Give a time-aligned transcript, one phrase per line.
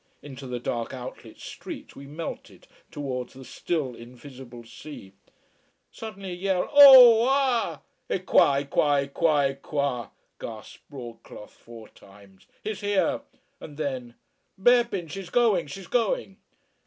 [0.23, 5.13] Into the dark outlet street we melted, towards the still invisible sea.
[5.91, 8.61] Suddenly a yell "OO ahh!!" "È qua!
[8.63, 8.95] È qua!
[9.01, 9.43] È qua!
[9.45, 10.09] È qua!"
[10.39, 12.47] gasped broad cloth four times.
[12.63, 13.21] "He's here!"
[13.59, 14.15] And then:
[14.57, 16.37] "Beppin' she's going, she's going!"